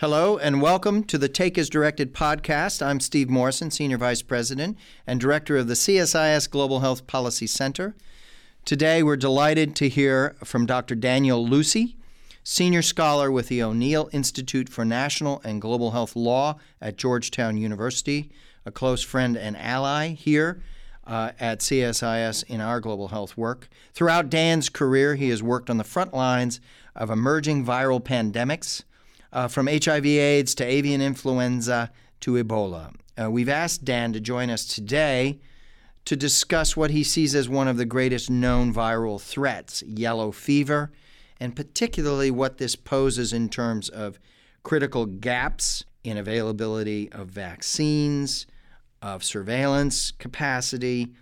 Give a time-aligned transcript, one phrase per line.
[0.00, 2.84] Hello and welcome to the Take as Directed podcast.
[2.84, 4.76] I'm Steve Morrison, Senior Vice President
[5.06, 7.96] and Director of the CSIS Global Health Policy Center.
[8.66, 10.96] Today we're delighted to hear from Dr.
[10.96, 11.96] Daniel Lucey,
[12.44, 18.30] Senior Scholar with the O'Neill Institute for National and Global Health Law at Georgetown University,
[18.66, 20.62] a close friend and ally here
[21.06, 23.70] uh, at CSIS in our global health work.
[23.94, 26.60] Throughout Dan's career, he has worked on the front lines
[26.94, 28.82] of emerging viral pandemics
[29.32, 31.90] uh, from HIV/AIDS to avian influenza
[32.20, 32.94] to Ebola.
[33.20, 35.40] Uh, we've asked Dan to join us today
[36.04, 40.92] to discuss what he sees as one of the greatest known viral threats, yellow fever,
[41.40, 44.18] and particularly what this poses in terms of
[44.62, 48.46] critical gaps in availability of vaccines,
[49.02, 51.12] of surveillance capacity,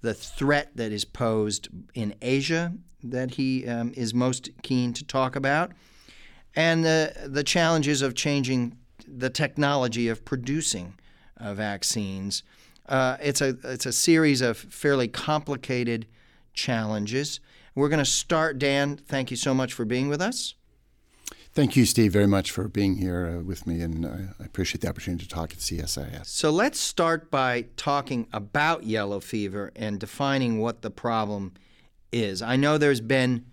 [0.00, 2.72] the threat that is posed in Asia
[3.04, 5.72] that he um, is most keen to talk about,
[6.54, 10.94] and the, the challenges of changing the technology of producing
[11.38, 12.42] uh, vaccines.
[12.88, 16.06] Uh, it's, a, it's a series of fairly complicated
[16.54, 17.40] challenges.
[17.74, 18.96] We're going to start, Dan.
[18.96, 20.54] Thank you so much for being with us.
[21.54, 24.08] Thank you, Steve, very much for being here uh, with me, and uh,
[24.40, 26.24] I appreciate the opportunity to talk at CSIS.
[26.24, 31.52] So let's start by talking about yellow fever and defining what the problem
[32.10, 32.40] is.
[32.40, 33.44] I know there's been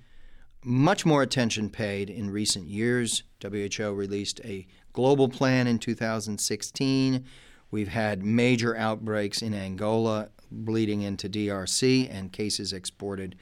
[0.63, 3.23] much more attention paid in recent years.
[3.41, 7.25] WHO released a global plan in 2016.
[7.71, 13.35] We've had major outbreaks in Angola bleeding into DRC and cases exported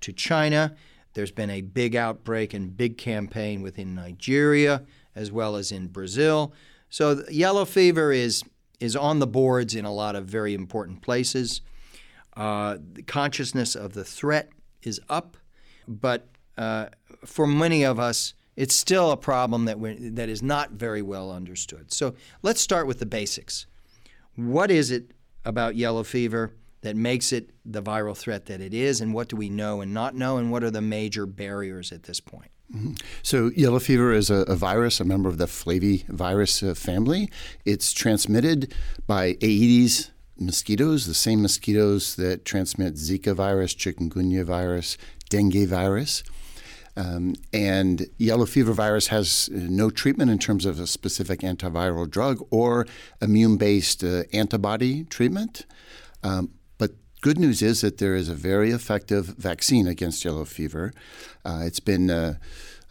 [0.00, 0.74] to China.
[1.14, 6.54] There's been a big outbreak and big campaign within Nigeria as well as in Brazil.
[6.88, 8.42] So yellow fever is
[8.80, 11.60] is on the boards in a lot of very important places.
[12.36, 14.48] Uh, the consciousness of the threat
[14.82, 15.36] is up,
[15.86, 16.26] but
[16.58, 16.86] uh,
[17.24, 19.78] for many of us, it's still a problem that
[20.16, 21.92] that is not very well understood.
[21.92, 23.66] So let's start with the basics.
[24.36, 25.12] What is it
[25.44, 26.52] about yellow fever
[26.82, 29.94] that makes it the viral threat that it is, and what do we know and
[29.94, 32.50] not know, and what are the major barriers at this point?
[32.74, 32.94] Mm-hmm.
[33.22, 37.30] So, yellow fever is a, a, virus, a member of the flavivirus uh, family.
[37.64, 38.74] It's transmitted
[39.06, 44.96] by Aedes mosquitoes, the same mosquitoes that transmit Zika virus, chikungunya virus,
[45.28, 46.22] dengue virus.
[46.96, 52.08] Um, and yellow fever virus has uh, no treatment in terms of a specific antiviral
[52.08, 52.86] drug or
[53.20, 55.64] immune based uh, antibody treatment.
[56.22, 56.92] Um, but
[57.22, 60.92] good news is that there is a very effective vaccine against yellow fever.
[61.44, 62.34] Uh, it's been uh,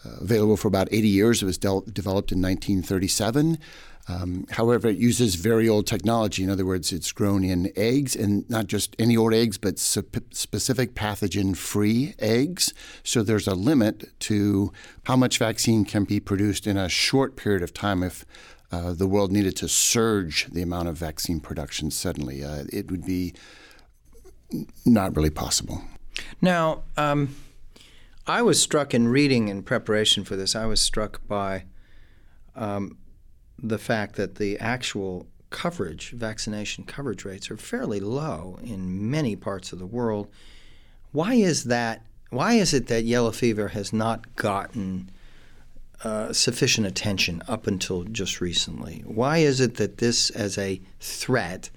[0.03, 1.41] available for about 80 years.
[1.43, 3.59] It was de- developed in 1937.
[4.07, 6.43] Um, however, it uses very old technology.
[6.43, 10.95] In other words, it's grown in eggs, and not just any old eggs, but specific
[10.95, 12.73] pathogen free eggs.
[13.03, 14.73] So there's a limit to
[15.03, 18.25] how much vaccine can be produced in a short period of time if
[18.71, 22.43] uh, the world needed to surge the amount of vaccine production suddenly.
[22.43, 23.33] Uh, it would be
[24.85, 25.81] not really possible.
[26.41, 27.35] Now, um,
[28.27, 31.65] I was struck in reading in preparation for this, I was struck by.
[32.55, 32.97] Um,
[33.61, 39.71] the fact that the actual coverage, vaccination coverage rates, are fairly low in many parts
[39.71, 40.27] of the world.
[41.11, 42.03] Why is that?
[42.29, 45.11] Why is it that yellow fever has not gotten
[46.03, 49.03] uh, sufficient attention up until just recently?
[49.05, 51.69] Why is it that this, as a threat,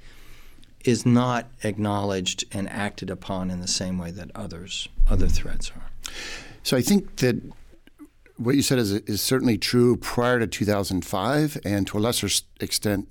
[0.85, 6.13] is not acknowledged and acted upon in the same way that others other threats are?
[6.63, 7.43] So I think that
[8.37, 12.29] what you said is, is certainly true prior to 2005 and to a lesser
[12.61, 13.09] extent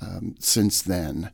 [0.00, 1.30] um, since then.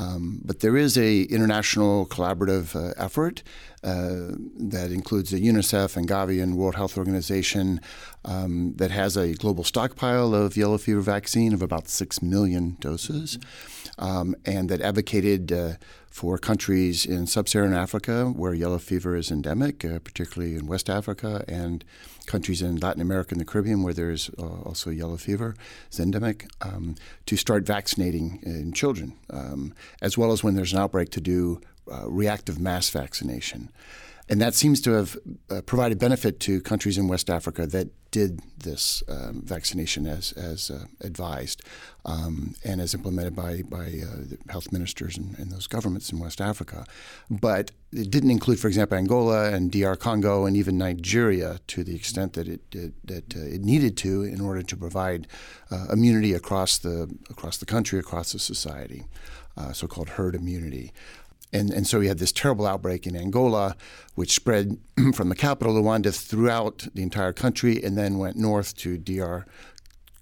[0.00, 3.42] Um, but there is a international collaborative uh, effort
[3.84, 7.82] uh, that includes the UNICEF and Gavi and World Health Organization
[8.24, 13.38] um, that has a global stockpile of yellow fever vaccine of about six million doses,
[13.98, 15.72] um, and that advocated uh,
[16.10, 21.44] for countries in sub-Saharan Africa where yellow fever is endemic, uh, particularly in West Africa
[21.46, 21.84] and
[22.26, 25.54] countries in Latin America and the Caribbean where there's uh, also yellow fever
[25.90, 26.96] is endemic, um,
[27.26, 29.72] to start vaccinating in children, um,
[30.02, 31.60] as well as when there's an outbreak to do
[31.90, 33.70] uh, reactive mass vaccination.
[34.30, 35.18] And that seems to have
[35.50, 40.70] uh, provided benefit to countries in West Africa that did this um, vaccination as, as
[40.70, 41.62] uh, advised
[42.04, 46.40] um, and as implemented by, by uh, health ministers and, and, those governments in West
[46.40, 46.84] Africa.
[47.28, 51.96] But it didn't include, for example, Angola and DR Congo and even Nigeria to the
[51.96, 55.26] extent that it, it that uh, it needed to in order to provide
[55.72, 59.06] uh, immunity across the, across the country, across the society,
[59.56, 60.92] uh, so called herd immunity.
[61.52, 63.76] And, and so we had this terrible outbreak in Angola,
[64.14, 64.78] which spread
[65.14, 69.46] from the capital, Luanda, throughout the entire country and then went north to DR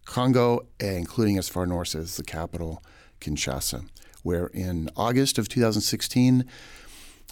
[0.05, 2.83] Congo, including as far north as the capital,
[3.21, 3.89] Kinshasa,
[4.23, 6.47] where in August of 2016,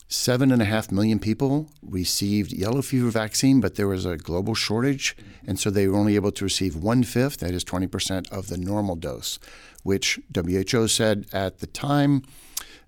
[0.08, 4.54] seven and a half million people received yellow fever vaccine, but there was a global
[4.54, 5.16] shortage,
[5.46, 8.58] and so they were only able to receive one fifth, that is 20% of the
[8.58, 9.38] normal dose,
[9.82, 12.22] which WHO said at the time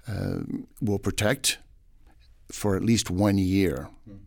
[0.08, 0.40] uh,
[0.80, 1.58] will protect
[2.50, 3.88] for at least one year.
[4.08, 4.18] Mm-hmm.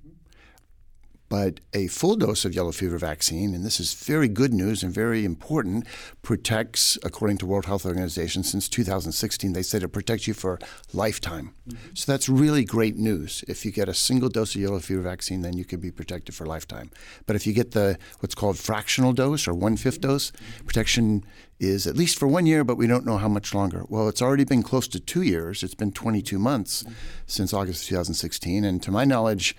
[1.31, 4.93] But a full dose of yellow fever vaccine, and this is very good news and
[4.93, 5.87] very important,
[6.21, 10.59] protects, according to World Health Organization, since 2016, they said it protects you for
[10.91, 11.53] lifetime.
[11.69, 11.93] Mm-hmm.
[11.93, 13.45] So that's really great news.
[13.47, 16.35] If you get a single dose of yellow fever vaccine, then you can be protected
[16.35, 16.91] for lifetime.
[17.25, 20.33] But if you get the what's called fractional dose or one fifth dose,
[20.65, 21.23] protection
[21.61, 23.85] is at least for one year, but we don't know how much longer.
[23.87, 25.61] Well, it's already been close to two years.
[25.61, 26.83] It's been 22 months
[27.27, 28.65] since August 2016.
[28.65, 29.55] And to my knowledge,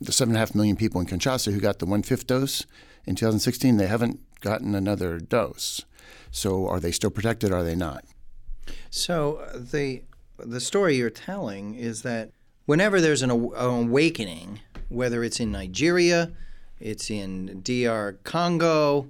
[0.00, 2.64] the 7.5 million people in Kinshasa who got the one fifth dose
[3.04, 5.84] in 2016, they haven't gotten another dose.
[6.30, 7.52] So are they still protected?
[7.52, 8.04] Are they not?
[8.88, 10.02] So the
[10.38, 12.30] the story you're telling is that
[12.64, 16.32] whenever there's an, an awakening, whether it's in Nigeria,
[16.78, 19.08] it's in DR Congo,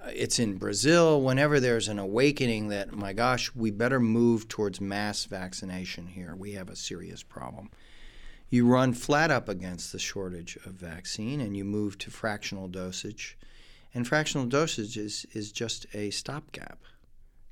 [0.00, 4.80] Uh, it's in Brazil, whenever there's an awakening that, my gosh, we better move towards
[4.80, 7.70] mass vaccination here, we have a serious problem.
[8.48, 13.36] You run flat up against the shortage of vaccine and you move to fractional dosage.
[13.92, 16.78] And fractional dosage is, is just a stopgap.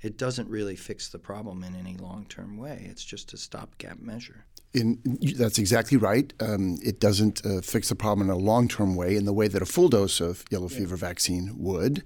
[0.02, 3.98] It doesn't really fix the problem in any long term way, it's just a stopgap
[3.98, 4.44] measure.
[4.74, 5.00] In,
[5.38, 6.34] that's exactly right.
[6.38, 9.48] Um, it doesn't uh, fix the problem in a long term way in the way
[9.48, 10.78] that a full dose of yellow yeah.
[10.78, 12.04] fever vaccine would.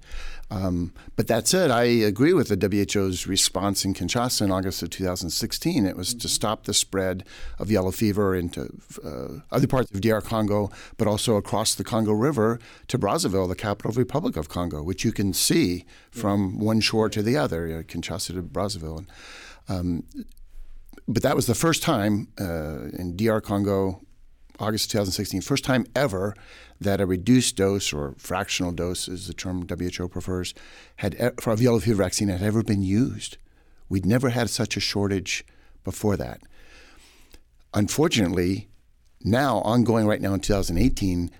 [0.51, 4.89] Um, but that said, I agree with the WHO's response in Kinshasa in August of
[4.89, 5.85] 2016.
[5.85, 6.19] It was mm-hmm.
[6.19, 7.23] to stop the spread
[7.57, 8.69] of yellow fever into
[9.03, 12.59] uh, other parts of DR Congo, but also across the Congo River
[12.89, 16.81] to Brazzaville, the capital of the Republic of Congo, which you can see from one
[16.81, 19.05] shore to the other, you know, Kinshasa to Brazzaville.
[19.69, 20.03] Um,
[21.07, 24.01] but that was the first time uh, in DR Congo,
[24.59, 26.35] August 2016, first time ever
[26.79, 30.53] that a reduced dose or fractional dose, as the term WHO prefers,
[30.97, 33.37] had for a yellow fever vaccine had ever been used.
[33.89, 35.45] We'd never had such a shortage
[35.83, 36.41] before that.
[37.73, 38.67] Unfortunately,
[39.23, 41.31] now ongoing right now in 2018,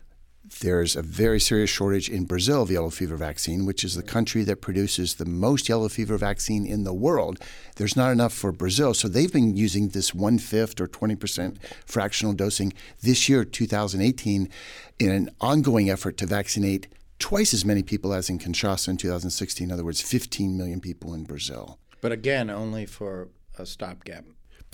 [0.62, 4.44] there's a very serious shortage in Brazil of yellow fever vaccine, which is the country
[4.44, 7.40] that produces the most yellow fever vaccine in the world.
[7.75, 12.34] There's not enough for Brazil, so they've been using this one fifth or 20% fractional
[12.34, 14.50] dosing this year, 2018,
[15.00, 16.88] in an ongoing effort to vaccinate
[17.18, 19.68] twice as many people as in Kinshasa in 2016.
[19.68, 21.80] In other words, 15 million people in Brazil.
[22.02, 24.25] But again, only for a stopgap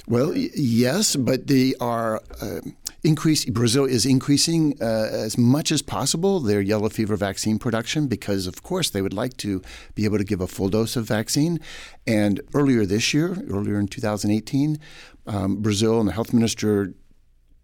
[0.06, 2.60] well, yes, but they are uh,
[3.08, 3.46] increase.
[3.46, 8.62] Brazil is increasing uh, as much as possible their yellow fever vaccine production because, of
[8.62, 9.62] course, they would like to
[9.96, 11.60] be able to give a full dose of vaccine.
[12.06, 14.78] And earlier this year, earlier in 2018,
[15.26, 16.94] um, Brazil and the health minister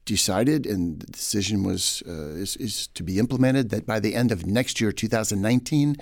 [0.05, 4.31] decided, and the decision was uh, is, is to be implemented that by the end
[4.31, 5.95] of next year, 2019,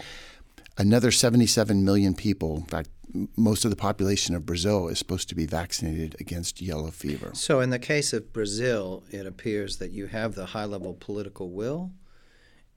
[0.77, 2.89] another 77 million people, in fact
[3.35, 7.31] most of the population of Brazil is supposed to be vaccinated against yellow fever.
[7.33, 11.49] So, in the case of Brazil, it appears that you have the high level political
[11.49, 11.91] will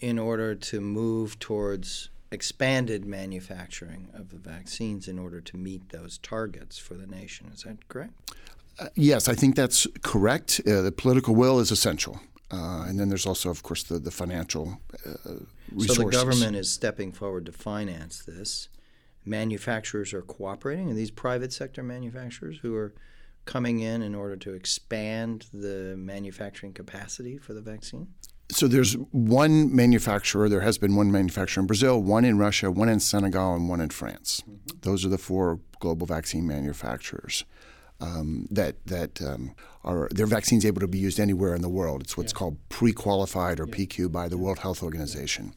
[0.01, 6.19] in order to move towards expanded manufacturing of the vaccines in order to meet those
[6.19, 7.51] targets for the nation.
[7.55, 8.13] Is that correct?
[8.79, 10.61] Uh, yes, I think that's correct.
[10.67, 12.21] Uh, the political will is essential.
[12.51, 14.79] Uh, and then there's also, of course, the, the financial
[15.73, 15.97] resources.
[15.97, 18.69] So the government is stepping forward to finance this
[19.25, 22.95] manufacturers are cooperating, and these private sector manufacturers who are
[23.45, 28.09] coming in in order to expand the manufacturing capacity for the vaccine?
[28.51, 30.49] So there's one manufacturer.
[30.49, 33.81] There has been one manufacturer in Brazil, one in Russia, one in Senegal, and one
[33.81, 34.43] in France.
[34.43, 34.79] Mm-hmm.
[34.83, 37.45] Those are the four global vaccine manufacturers.
[38.01, 39.55] Um, that that um,
[39.85, 42.03] are their vaccines able to be used anywhere in the world.
[42.03, 42.39] It's what's yeah.
[42.39, 43.75] called pre-qualified or yeah.
[43.75, 45.55] PQ by the World Health Organization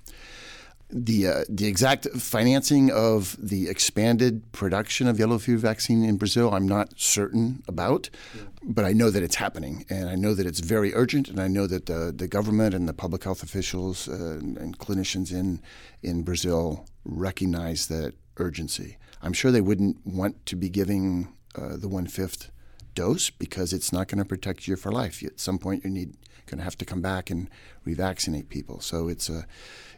[0.90, 6.54] the uh, the exact financing of the expanded production of yellow fever vaccine in Brazil,
[6.54, 8.44] I'm not certain about, yeah.
[8.64, 11.48] but I know that it's happening, and I know that it's very urgent, and I
[11.48, 15.62] know that the the government and the public health officials uh, and clinicians in
[16.02, 18.98] in Brazil recognize that urgency.
[19.22, 22.52] I'm sure they wouldn't want to be giving uh, the one fifth
[22.98, 25.24] dose because it's not going to protect you for life.
[25.24, 27.50] At some point, you need going to have to come back and
[27.86, 28.80] revaccinate people.
[28.82, 29.46] So it's a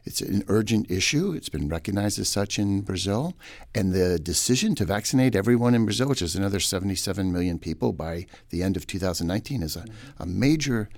[0.05, 1.33] it's an urgent issue.
[1.33, 3.35] It's been recognized as such in Brazil.
[3.75, 8.25] And the decision to vaccinate everyone in Brazil, which is another 77 million people by
[8.49, 9.85] the end of 2019, is a,
[10.17, 10.89] a major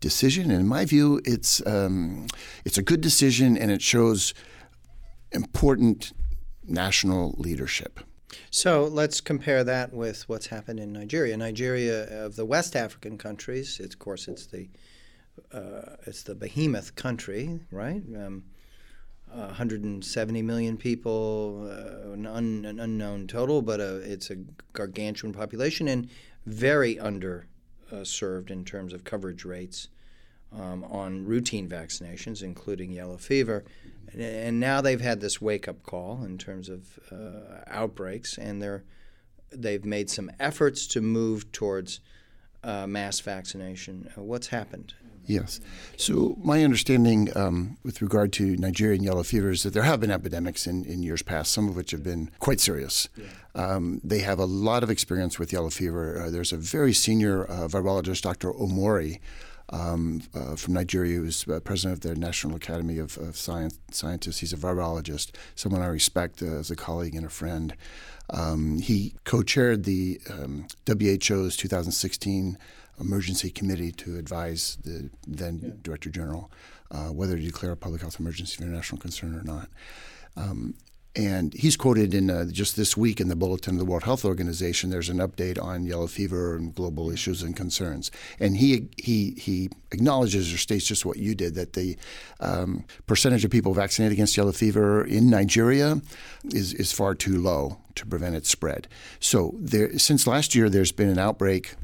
[0.00, 0.50] decision.
[0.50, 2.26] And in my view, it's, um,
[2.64, 4.34] it's a good decision and it shows
[5.32, 6.12] important
[6.66, 8.00] national leadership.
[8.50, 11.36] So let's compare that with what's happened in Nigeria.
[11.36, 14.68] Nigeria, of the West African countries, of course, it's the
[15.52, 18.02] uh, it's the behemoth country, right?
[18.16, 18.44] Um,
[19.32, 24.36] 170 million people, uh, an, un, an, unknown total, but uh, it's a
[24.72, 26.08] gargantuan population and
[26.46, 29.88] very underserved in terms of coverage rates
[30.52, 33.64] um, on routine vaccinations, including yellow fever.
[34.12, 38.62] And, and now they've had this wake up call in terms of uh, outbreaks, and
[38.62, 38.84] they're,
[39.50, 42.00] they've made some efforts to move towards
[42.62, 44.10] uh, mass vaccination.
[44.16, 44.94] Uh, what's happened?
[45.26, 45.60] Yes.
[45.96, 50.10] So, my understanding um, with regard to Nigerian yellow fever is that there have been
[50.10, 53.08] epidemics in, in years past, some of which have been quite serious.
[53.16, 53.24] Yeah.
[53.56, 56.22] Um, they have a lot of experience with yellow fever.
[56.22, 58.52] Uh, there's a very senior uh, virologist, Dr.
[58.52, 59.18] Tomori,
[59.70, 64.38] um, uh, from Nigeria, who's uh, president of the National Academy of, of Science, Scientists.
[64.38, 67.74] He's a virologist, someone I respect uh, as a colleague and a friend.
[68.30, 72.58] Um, he co chaired the um, WHO's 2016
[72.98, 75.70] emergency committee to advise the then yeah.
[75.82, 76.50] Director General
[76.90, 79.68] uh, whether to declare a public health emergency of international concern or not.
[80.36, 80.74] Um,
[81.16, 84.24] and he's quoted in uh, just this week in the Bulletin of the World Health
[84.24, 84.90] Organization.
[84.90, 88.10] There's an update on yellow fever and global issues and concerns.
[88.38, 91.96] And he he he acknowledges or states just what you did that the
[92.40, 96.02] um, percentage of people vaccinated against yellow fever in Nigeria
[96.52, 98.86] is is far too low to prevent its spread.
[99.18, 101.74] So there, since last year, there's been an outbreak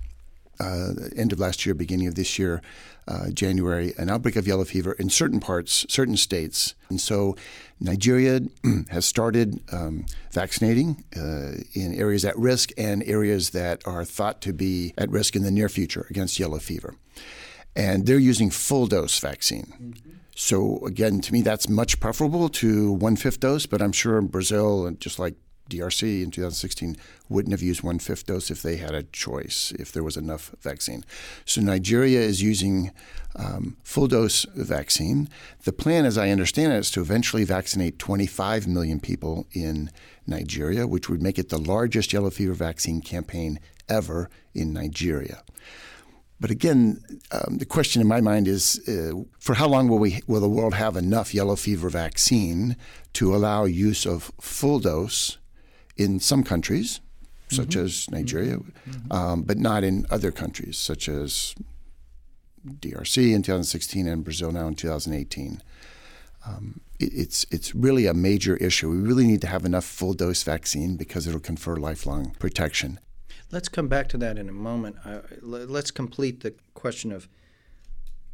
[0.60, 2.62] uh, end of last year, beginning of this year,
[3.08, 6.74] uh, January, an outbreak of yellow fever in certain parts, certain states.
[6.88, 7.36] And so
[7.80, 8.40] Nigeria
[8.90, 14.52] has started um, vaccinating uh, in areas at risk and areas that are thought to
[14.52, 16.94] be at risk in the near future against yellow fever.
[17.74, 19.72] And they're using full dose vaccine.
[19.80, 20.10] Mm-hmm.
[20.34, 24.28] So, again, to me, that's much preferable to one fifth dose, but I'm sure in
[24.28, 25.34] Brazil, and just like
[25.72, 26.96] DRC in 2016
[27.28, 30.54] wouldn't have used one fifth dose if they had a choice, if there was enough
[30.60, 31.04] vaccine.
[31.44, 32.90] So Nigeria is using
[33.34, 35.28] um, full dose vaccine.
[35.64, 39.90] The plan, as I understand it, is to eventually vaccinate 25 million people in
[40.26, 45.42] Nigeria, which would make it the largest yellow fever vaccine campaign ever in Nigeria.
[46.42, 47.00] But again,
[47.30, 50.48] um, the question in my mind is: uh, for how long will we will the
[50.48, 52.74] world have enough yellow fever vaccine
[53.12, 55.38] to allow use of full dose
[55.96, 57.00] in some countries,
[57.48, 57.84] such mm-hmm.
[57.84, 59.12] as Nigeria, mm-hmm.
[59.12, 61.54] um, but not in other countries, such as
[62.66, 65.62] DRC in 2016 and Brazil now in 2018.
[66.46, 68.90] Um, it, it's it's really a major issue.
[68.90, 72.98] We really need to have enough full dose vaccine because it'll confer lifelong protection.
[73.50, 74.96] Let's come back to that in a moment.
[75.04, 77.28] Uh, let's complete the question of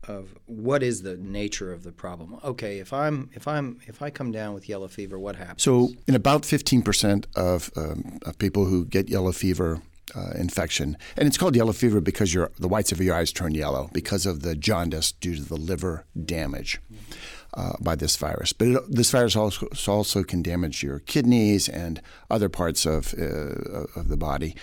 [0.09, 2.41] of what is the nature of the problem.
[2.43, 5.63] Okay, if I'm if I'm if I come down with yellow fever, what happens?
[5.63, 9.83] So, in about 15% of, um, of people who get yellow fever
[10.17, 13.55] uh, infection, and it's called yellow fever because your the whites of your eyes turn
[13.55, 16.81] yellow because of the jaundice due to the liver damage.
[17.55, 22.03] Uh, by this virus, but it, this virus also also can damage your kidneys and
[22.31, 24.55] other parts of uh, of the body,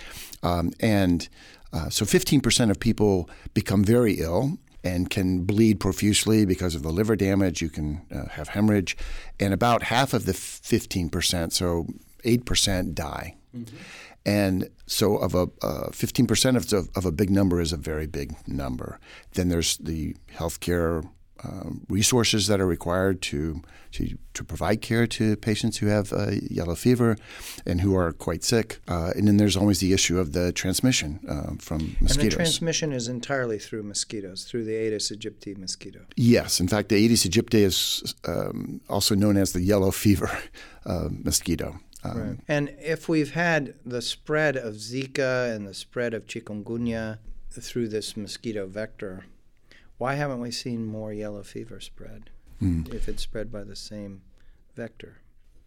[0.44, 1.28] um, and
[1.72, 6.90] uh, so 15% of people become very ill and can bleed profusely because of the
[6.90, 7.60] liver damage.
[7.60, 8.96] You can uh, have hemorrhage,
[9.40, 11.86] and about half of the 15%, so
[12.24, 13.34] 8%, die.
[13.54, 13.76] Mm-hmm.
[14.24, 18.34] And so, of a uh, 15% of, of a big number is a very big
[18.46, 18.98] number.
[19.34, 21.08] Then there's the healthcare
[21.46, 23.62] um, resources that are required to,
[23.92, 27.16] to, to provide care to patients who have uh, yellow fever
[27.64, 28.80] and who are quite sick.
[28.88, 32.16] Uh, and then there's always the issue of the transmission uh, from mosquitoes.
[32.16, 36.00] And the transmission is entirely through mosquitoes, through the Aedes aegypti mosquito.
[36.16, 36.60] Yes.
[36.60, 40.30] In fact, the Aedes aegypti is um, also known as the yellow fever
[40.86, 41.78] uh, mosquito.
[42.04, 42.38] Um, right.
[42.48, 47.18] And if we've had the spread of Zika and the spread of chikungunya
[47.50, 49.24] through this mosquito vector,
[49.98, 52.30] why haven't we seen more yellow fever spread
[52.62, 52.92] mm.
[52.92, 54.22] if it's spread by the same
[54.74, 55.18] vector?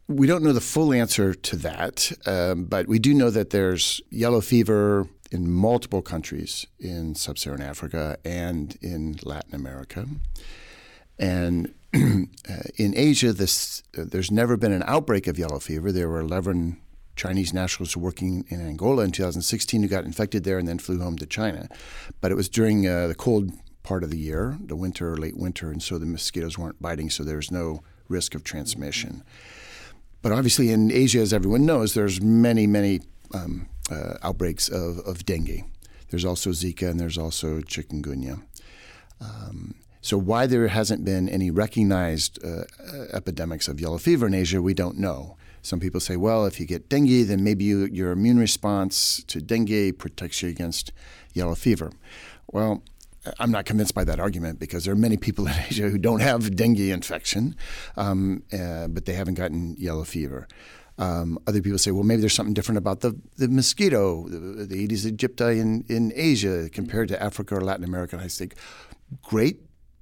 [0.08, 4.02] We don't know the full answer to that, um, but we do know that there's
[4.10, 10.08] yellow fever in multiple countries in sub Saharan Africa and in Latin America.
[11.20, 12.30] And uh,
[12.76, 15.92] in Asia, this, uh, there's never been an outbreak of yellow fever.
[15.92, 16.78] There were 11
[17.16, 21.18] Chinese nationals working in Angola in 2016 who got infected there and then flew home
[21.18, 21.68] to China.
[22.22, 23.52] But it was during uh, the cold
[23.90, 27.10] part of the year, the winter or late winter, and so the mosquitoes weren't biting,
[27.10, 29.24] so there's no risk of transmission.
[30.22, 33.02] But obviously, in Asia, as everyone knows, there's many, many
[33.34, 35.64] um, uh, outbreaks of, of dengue.
[36.12, 38.44] There's also Zika and there's also chikungunya.
[39.20, 42.66] Um, so, why there hasn't been any recognized uh,
[43.12, 45.36] epidemics of yellow fever in Asia, we don't know.
[45.64, 49.42] Some people say, well, if you get dengue, then maybe you, your immune response to
[49.42, 50.92] dengue protects you against
[51.34, 51.92] yellow fever.
[52.52, 52.84] Well,
[53.40, 56.22] I'm not convinced by that argument because there are many people in Asia who don't
[56.22, 57.56] have dengue infection,
[57.98, 60.48] um, uh, but they haven't gotten yellow fever.
[60.98, 64.76] Um, other people say, well, maybe there's something different about the, the mosquito, the, the
[64.84, 68.18] Aedes aegypti in, in Asia compared to Africa or Latin America.
[68.18, 68.56] And I think,
[69.22, 69.62] great,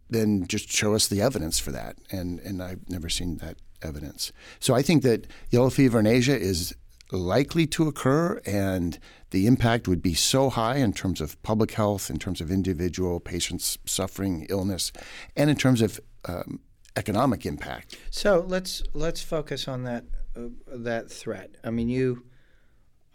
[0.09, 1.97] then just show us the evidence for that.
[2.11, 4.31] And, and I've never seen that evidence.
[4.59, 6.75] So I think that yellow fever in Asia is
[7.11, 8.99] likely to occur, and
[9.31, 13.19] the impact would be so high in terms of public health, in terms of individual
[13.19, 14.91] patients suffering illness,
[15.35, 16.59] and in terms of um,
[16.95, 17.97] economic impact.
[18.09, 21.55] So let's let's focus on that uh, that threat.
[21.63, 22.23] I mean, you.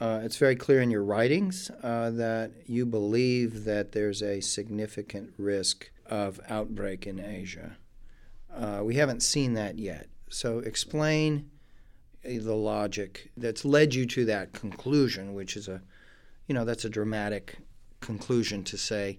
[0.00, 5.32] Uh, it's very clear in your writings uh, that you believe that there's a significant
[5.38, 7.76] risk of outbreak in Asia.
[8.52, 10.08] Uh, we haven't seen that yet.
[10.28, 11.50] So explain
[12.24, 15.82] the logic that's led you to that conclusion, which is a,
[16.46, 17.58] you know, that's a dramatic
[18.00, 19.18] conclusion to say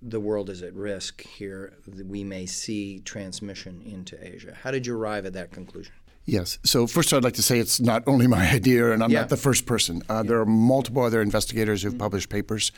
[0.00, 1.74] the world is at risk here.
[1.86, 4.56] We may see transmission into Asia.
[4.62, 5.92] How did you arrive at that conclusion?
[6.26, 6.58] Yes.
[6.64, 9.20] So first, I'd like to say it's not only my idea, and I'm yeah.
[9.20, 10.02] not the first person.
[10.08, 10.22] Uh, yeah.
[10.22, 12.00] There are multiple other investigators who've mm-hmm.
[12.00, 12.72] published papers,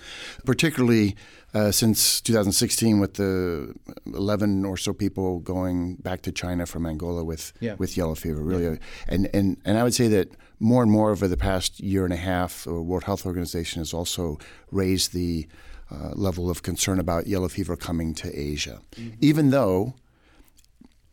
[0.45, 1.17] particularly
[1.55, 3.75] uh, since 2016, with the
[4.07, 7.75] 11 or so people going back to China from Angola with yeah.
[7.79, 8.43] with yellow fever.
[8.43, 12.05] Really, and and and I would say that more and more over the past year
[12.05, 14.39] and a half, the World Health Organization has also
[14.73, 15.47] raised the
[15.91, 19.15] uh, level of concern about yellow fever coming to Asia, mm-hmm.
[19.21, 19.95] even though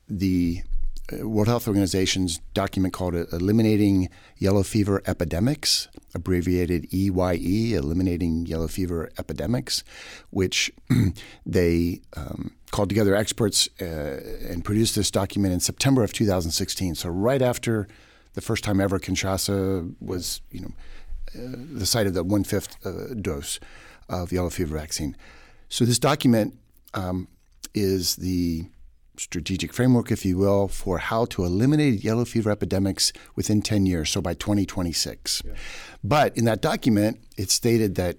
[0.09, 8.67] the uh, World Health Organization's document called Eliminating Yellow Fever Epidemics, abbreviated EYE, Eliminating Yellow
[8.67, 9.83] Fever Epidemics,
[10.29, 10.71] which
[11.45, 16.95] they um, called together experts uh, and produced this document in September of 2016.
[16.95, 17.87] So right after
[18.33, 20.71] the first time ever Kinshasa was, you know,
[21.35, 23.59] uh, the site of the one-fifth uh, dose
[24.07, 25.17] of yellow fever vaccine.
[25.69, 26.57] So this document
[26.93, 27.27] um,
[27.73, 28.65] is the
[29.17, 34.09] strategic framework, if you will, for how to eliminate yellow fever epidemics within 10 years,
[34.09, 35.43] so by 2026.
[35.45, 35.53] Yeah.
[36.03, 38.17] But in that document, it stated that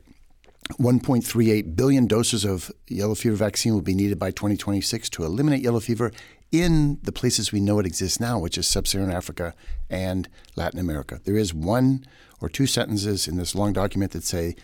[0.78, 5.80] 1.38 billion doses of yellow fever vaccine will be needed by 2026 to eliminate yellow
[5.80, 6.10] fever
[6.50, 9.54] in the places we know it exists now, which is sub Saharan Africa
[9.90, 11.20] and Latin America.
[11.24, 12.06] There is one
[12.40, 14.54] or two sentences in this long document that say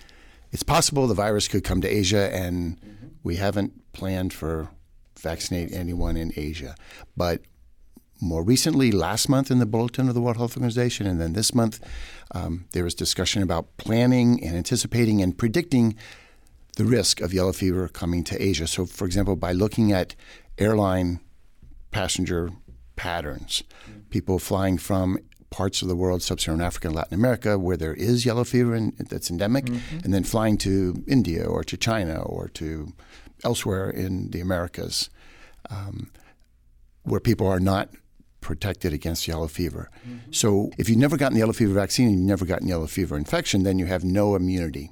[0.53, 3.07] it's possible the virus could come to Asia, and mm-hmm.
[3.23, 4.71] we haven't planned for
[5.21, 6.75] vaccinate anyone in Asia.
[7.17, 7.43] But
[8.21, 11.55] more recently, last month in the bulletin of the World Health Organization, and then this
[11.55, 11.81] month,
[12.35, 15.97] um, there was discussion about planning and anticipating and predicting
[16.77, 18.67] the risk of yellow fever coming to Asia.
[18.67, 20.15] So, for example, by looking at
[20.59, 21.21] airline
[21.91, 22.51] passenger
[22.97, 23.63] patterns,
[24.11, 28.25] people flying from parts of the world, sub-Saharan Africa and Latin America, where there is
[28.25, 29.99] yellow fever in, that's endemic, mm-hmm.
[30.05, 32.93] and then flying to India or to China or to
[33.45, 35.11] elsewhere in the Americas,
[35.69, 36.11] um,
[37.03, 37.91] where people are not
[38.41, 39.91] protected against yellow fever.
[40.09, 40.33] Mm-hmm.
[40.33, 43.17] So if you've never gotten the yellow fever vaccine and you've never gotten yellow fever
[43.17, 44.91] infection, then you have no immunity.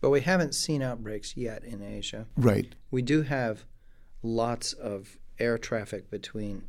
[0.00, 2.26] But we haven't seen outbreaks yet in Asia.
[2.36, 2.74] Right.
[2.90, 3.64] We do have
[4.22, 6.64] lots of air traffic between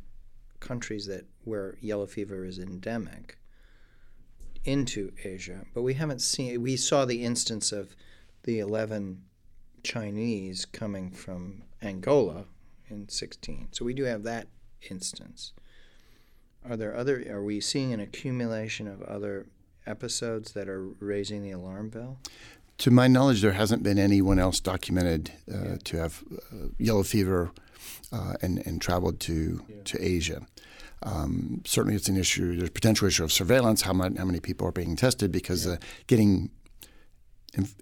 [0.60, 3.38] countries that where yellow fever is endemic
[4.64, 6.62] into Asia, but we haven't seen.
[6.62, 7.96] We saw the instance of
[8.44, 9.22] the 11
[9.82, 12.46] Chinese coming from Angola
[12.88, 13.68] in 16.
[13.72, 14.48] So we do have that
[14.90, 15.52] instance.
[16.68, 17.24] Are there other?
[17.30, 19.46] Are we seeing an accumulation of other
[19.86, 22.18] episodes that are raising the alarm bell?
[22.78, 25.76] To my knowledge, there hasn't been anyone else documented uh, yeah.
[25.84, 27.50] to have uh, yellow fever
[28.12, 29.76] uh, and and traveled to yeah.
[29.84, 30.46] to Asia.
[31.02, 32.56] Um, certainly, it's an issue.
[32.56, 33.82] There's potential issue of surveillance.
[33.82, 35.32] How, much, how many people are being tested?
[35.32, 35.72] Because yeah.
[35.72, 36.50] Uh, getting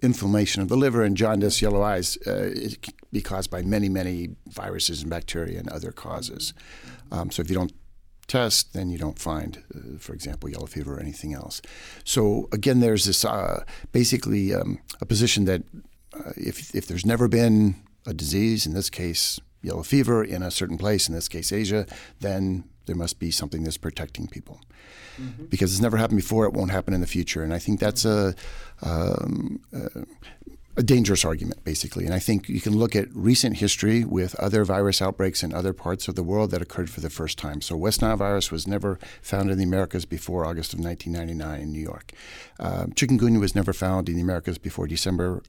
[0.01, 3.89] inflammation of the liver and jaundice, yellow eyes, uh, it can be caused by many,
[3.89, 6.53] many viruses and bacteria and other causes.
[7.11, 7.73] Um, so if you don't
[8.27, 11.61] test, then you don't find, uh, for example, yellow fever or anything else.
[12.03, 15.63] So again, there's this uh, basically um, a position that
[16.13, 20.51] uh, if if there's never been a disease, in this case yellow fever, in a
[20.51, 21.85] certain place, in this case Asia,
[22.19, 24.59] then there must be something that's protecting people
[25.19, 25.45] mm-hmm.
[25.45, 26.45] because it's never happened before.
[26.45, 28.35] It won't happen in the future, and I think that's a,
[28.81, 30.03] um, a,
[30.77, 32.05] a dangerous argument, basically.
[32.05, 35.73] And I think you can look at recent history with other virus outbreaks in other
[35.73, 37.61] parts of the world that occurred for the first time.
[37.61, 41.71] So West Nile virus was never found in the Americas before August of 1999 in
[41.71, 42.13] New York.
[42.59, 45.43] Uh, chikungunya was never found in the Americas before December.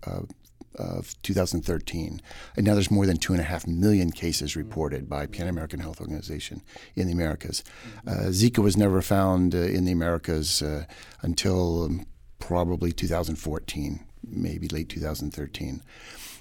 [0.77, 2.21] Of 2013.
[2.57, 5.81] And now there's more than two and a half million cases reported by Pan American
[5.81, 6.63] Health Organization
[6.97, 7.63] in the Americas.
[8.07, 10.85] Uh, Zika was never found uh, in the Americas uh,
[11.23, 12.07] until um,
[12.39, 15.83] probably 2014, maybe late 2013.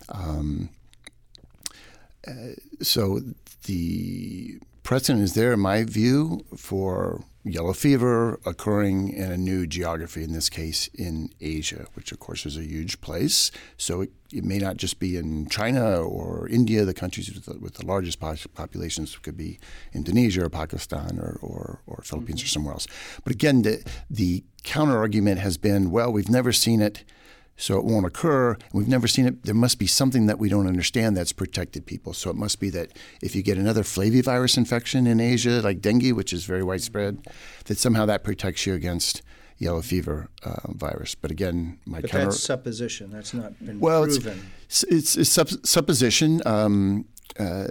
[0.10, 0.70] Um,
[2.28, 2.32] uh,
[2.82, 3.22] so
[3.66, 10.24] the precedent is there, in my view, for yellow fever occurring in a new geography,
[10.24, 13.52] in this case in Asia, which of course is a huge place.
[13.78, 17.60] So it, it may not just be in China or India, the countries with the,
[17.60, 19.60] with the largest populations could be
[19.94, 22.46] Indonesia or Pakistan or, or, or Philippines mm-hmm.
[22.46, 22.88] or somewhere else.
[23.24, 27.04] But again, the, the counter argument has been well, we've never seen it
[27.62, 28.58] so it won't occur.
[28.74, 29.44] We've never seen it.
[29.44, 32.14] There must be something that we don't understand that's protected people.
[32.14, 36.14] So it must be that if you get another flavivirus infection in Asia, like dengue,
[36.14, 37.24] which is very widespread,
[37.66, 39.22] that somehow that protects you against
[39.60, 41.14] yellow fever uh, virus.
[41.14, 43.12] But again, my but counter- that's supposition.
[43.12, 44.42] That's not been well, proven.
[44.66, 46.42] It's, it's, it's supp- supposition.
[46.48, 47.06] Um,
[47.40, 47.68] uh,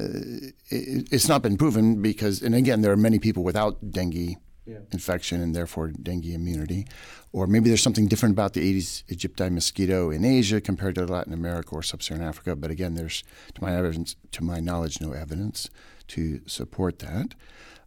[0.68, 4.78] it, it's not been proven because, and again, there are many people without dengue yeah.
[4.92, 6.86] infection and therefore dengue immunity.
[7.32, 11.32] Or maybe there's something different about the Aedes aegypti mosquito in Asia compared to Latin
[11.32, 12.56] America or sub-Saharan Africa.
[12.56, 13.22] But again, there's
[13.54, 15.70] to my evidence, to my knowledge, no evidence
[16.08, 17.34] to support that.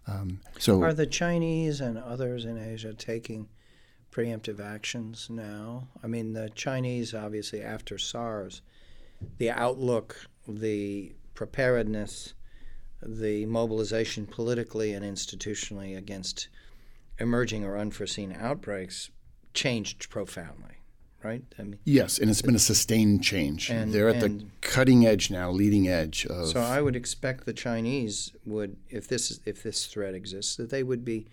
[0.08, 3.48] Um, so, are the Chinese and others in Asia taking
[4.12, 5.88] preemptive actions now?
[6.04, 8.62] I mean, the Chinese obviously after SARS,
[9.38, 12.34] the outlook, the preparedness,
[13.02, 16.48] the mobilization politically and institutionally against
[17.24, 19.10] emerging or unforeseen outbreaks
[19.56, 20.76] changed profoundly,
[21.24, 21.44] right?
[21.58, 23.72] I mean, yes, and it's been a sustained change.
[23.72, 26.50] And, They're at the cutting edge now, leading edge of.
[26.50, 30.84] So I would expect the Chinese would, if this if this threat exists, that they
[30.84, 31.26] would be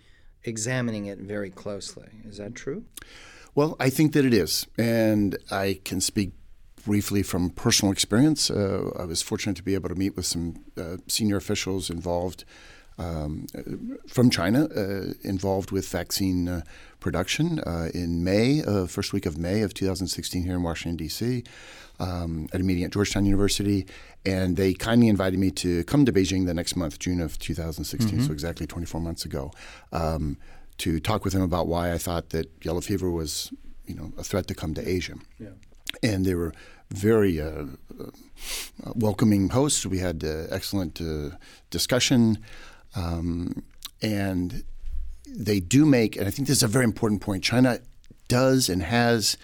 [0.45, 2.09] examining it very closely.
[2.27, 2.85] Is that true?
[3.55, 6.33] Well, I think that it is, and I can speak
[6.85, 8.51] briefly from personal experience.
[8.51, 12.45] Uh, I was fortunate to be able to meet with some uh, senior officials involved
[13.01, 13.47] um,
[14.07, 16.61] from China uh, involved with vaccine uh,
[17.01, 21.43] production uh, in May, uh, first week of May of 2016 here in Washington, D.C.,
[21.99, 23.87] um, at a meeting at Georgetown University.
[24.27, 28.11] And they kindly invited me to come to Beijing the next month, June of 2016,
[28.11, 28.27] mm-hmm.
[28.27, 29.51] so exactly 24 months ago,
[29.93, 30.37] um,
[30.79, 33.51] to talk with them about why I thought that yellow fever was
[33.87, 35.15] you know, a threat to come to Asia.
[35.39, 35.49] Yeah.
[36.03, 36.53] And they were
[36.91, 37.65] very uh,
[37.99, 38.11] uh,
[38.95, 39.87] welcoming hosts.
[39.87, 41.01] We had excellent
[41.71, 42.39] discussion.
[42.95, 43.63] Um,
[44.03, 44.65] and
[45.29, 47.45] they do make, and I think this is a very important point.
[47.45, 47.81] China
[48.29, 49.37] does and has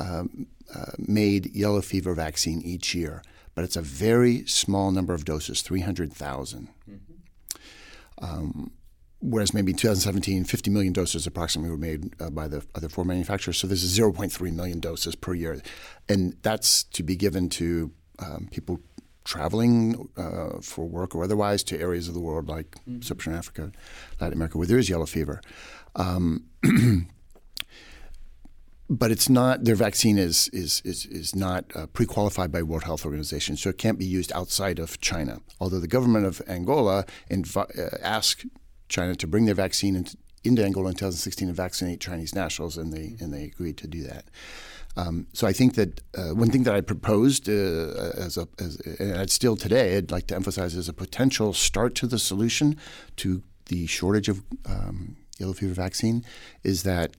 [0.00, 3.22] um, uh, made yellow fever vaccine each year,
[3.54, 6.68] but it's a very small number of doses, 300,000.
[6.88, 6.94] Mm-hmm.
[8.20, 8.70] Um,
[9.20, 13.04] whereas maybe in 2017, 50 million doses approximately were made uh, by the other four
[13.04, 13.58] manufacturers.
[13.58, 15.60] So this is 0.3 million doses per year.
[16.08, 18.80] And that's to be given to um, people
[19.28, 23.02] traveling uh, for work or otherwise to areas of the world like mm-hmm.
[23.02, 23.70] sub-Saharan Africa,
[24.18, 25.42] Latin America, where there is yellow fever.
[25.94, 26.46] Um,
[28.90, 33.04] but it's not their vaccine is is is, is not uh, pre-qualified by World Health
[33.04, 35.40] Organization, so it can't be used outside of China.
[35.60, 38.46] Although the government of Angola inv- uh, asked
[38.88, 42.94] China to bring their vaccine into, into Angola in 2016 and vaccinate Chinese nationals, and
[42.94, 44.24] they and they agreed to do that.
[44.98, 48.80] Um, so I think that uh, one thing that I proposed uh, as a, as,
[48.98, 52.76] and still today, I'd like to emphasize as a potential start to the solution
[53.16, 56.24] to the shortage of um, yellow fever vaccine
[56.64, 57.14] is that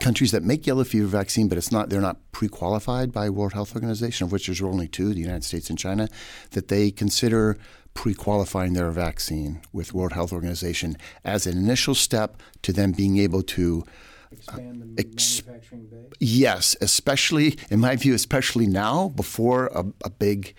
[0.00, 3.76] countries that make yellow fever vaccine, but it's not they're not pre-qualified by World Health
[3.76, 6.08] Organization, of which there's only two, the United States and China,
[6.50, 7.58] that they consider
[7.94, 13.42] pre-qualifying their vaccine with World Health Organization as an initial step to them being able
[13.42, 13.84] to
[14.32, 16.12] expand the ex- manufacturing base?
[16.20, 20.54] Yes, especially in my view, especially now before a, a big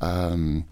[0.00, 0.66] um,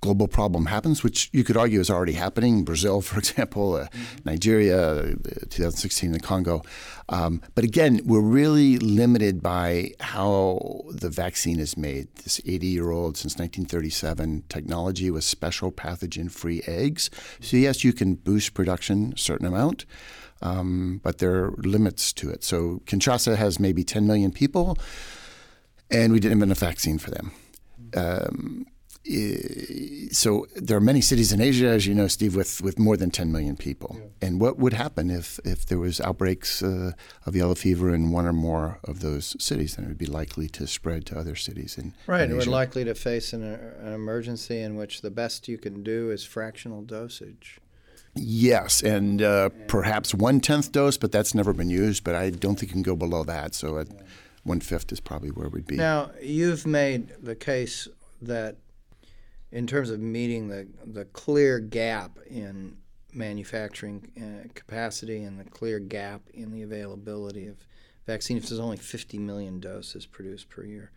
[0.00, 2.64] global problem happens, which you could argue is already happening.
[2.64, 4.16] Brazil, for example, uh, mm-hmm.
[4.24, 5.14] Nigeria, uh,
[5.50, 6.62] 2016, the Congo.
[7.08, 12.08] Um, but again, we're really limited by how the vaccine is made.
[12.16, 17.10] This 80 year old, since 1937, technology with special pathogen free eggs.
[17.40, 19.86] So, yes, you can boost production a certain amount
[20.42, 22.44] um, but there are limits to it.
[22.44, 24.78] So Kinshasa has maybe 10 million people,
[25.90, 27.32] and we didn't have a vaccine for them.
[27.96, 28.66] Um,
[30.12, 33.10] so there are many cities in Asia, as you know, Steve, with, with more than
[33.10, 33.96] 10 million people.
[33.98, 34.28] Yeah.
[34.28, 36.92] And what would happen if, if there was outbreaks uh,
[37.24, 39.76] of yellow fever in one or more of those cities?
[39.76, 42.30] Then it would be likely to spread to other cities in right.
[42.30, 46.10] In we're likely to face an, an emergency in which the best you can do
[46.10, 47.60] is fractional dosage.
[48.20, 52.04] Yes, and uh, perhaps one tenth dose, but that's never been used.
[52.04, 53.54] But I don't think you can go below that.
[53.54, 53.88] So, at
[54.44, 55.76] one fifth is probably where we'd be.
[55.76, 57.88] Now, you've made the case
[58.22, 58.56] that
[59.50, 62.76] in terms of meeting the, the clear gap in
[63.12, 67.56] manufacturing uh, capacity and the clear gap in the availability of
[68.06, 70.90] vaccine, if there's only 50 million doses produced per year,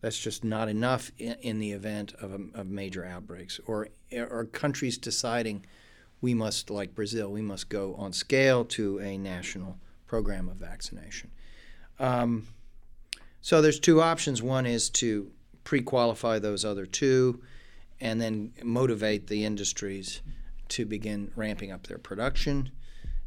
[0.00, 4.46] that's just not enough in, in the event of, a, of major outbreaks or, or
[4.52, 5.64] countries deciding
[6.22, 11.30] we must, like Brazil, we must go on scale to a national program of vaccination.
[11.98, 12.46] Um,
[13.42, 14.40] so there's two options.
[14.40, 15.30] One is to
[15.64, 17.42] pre-qualify those other two,
[18.00, 20.22] and then motivate the industries
[20.68, 22.70] to begin ramping up their production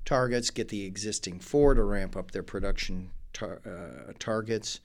[0.06, 0.50] targets.
[0.50, 4.80] Get the existing four to ramp up their production tar- uh, targets.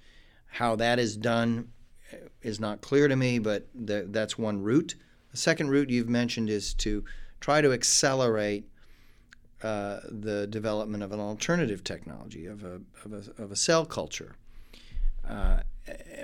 [0.46, 1.70] How that is done
[2.42, 4.96] is not clear to me, but th- that's one route.
[5.30, 7.04] The second route you've mentioned is to
[7.40, 8.64] try to accelerate
[9.62, 14.36] uh, the development of an alternative technology of a, of a, of a cell culture
[15.28, 15.60] uh,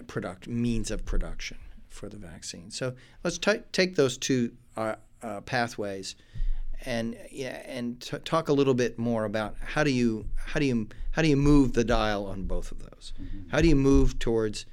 [0.06, 2.70] product means of production for the vaccine.
[2.70, 6.16] So let's t- take those two uh, uh, pathways
[6.84, 10.66] and yeah, and t- talk a little bit more about how do you how do
[10.66, 13.12] you how do you move the dial on both of those?
[13.20, 13.50] Mm-hmm.
[13.50, 14.66] How do you move towards